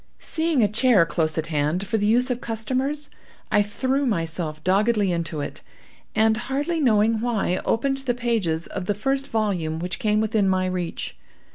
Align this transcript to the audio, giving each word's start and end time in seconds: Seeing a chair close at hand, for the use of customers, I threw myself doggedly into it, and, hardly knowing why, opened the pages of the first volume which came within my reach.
Seeing 0.17 0.63
a 0.63 0.67
chair 0.67 1.05
close 1.05 1.37
at 1.37 1.45
hand, 1.53 1.85
for 1.85 1.99
the 1.99 2.07
use 2.07 2.31
of 2.31 2.41
customers, 2.41 3.11
I 3.51 3.61
threw 3.61 4.07
myself 4.07 4.63
doggedly 4.63 5.11
into 5.11 5.41
it, 5.41 5.61
and, 6.15 6.37
hardly 6.37 6.79
knowing 6.79 7.19
why, 7.21 7.61
opened 7.65 7.97
the 7.99 8.15
pages 8.15 8.65
of 8.65 8.87
the 8.87 8.95
first 8.95 9.27
volume 9.27 9.77
which 9.77 9.99
came 9.99 10.19
within 10.19 10.49
my 10.49 10.65
reach. 10.65 11.19